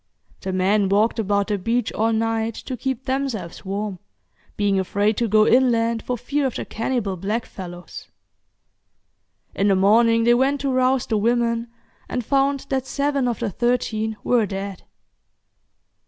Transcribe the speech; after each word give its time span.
The 0.39 0.51
men 0.51 0.89
walked 0.89 1.19
about 1.19 1.45
the 1.49 1.59
beach 1.59 1.93
all 1.93 2.11
night 2.11 2.55
to 2.55 2.75
keep 2.75 3.05
themselves 3.05 3.63
warm, 3.63 3.99
being 4.57 4.79
afraid 4.79 5.15
to 5.17 5.27
go 5.27 5.45
inland 5.45 6.01
for 6.01 6.17
fear 6.17 6.47
of 6.47 6.55
the 6.55 6.65
cannibal 6.65 7.15
blackfellows. 7.15 8.07
In 9.53 9.67
the 9.67 9.75
morning 9.75 10.23
they 10.23 10.33
went 10.33 10.59
to 10.61 10.73
rouse 10.73 11.05
the 11.05 11.17
women, 11.19 11.67
and 12.09 12.25
found 12.25 12.61
that 12.69 12.87
seven 12.87 13.27
of 13.27 13.37
the 13.41 13.51
thirteen 13.51 14.17
were 14.23 14.47
dead. 14.47 14.85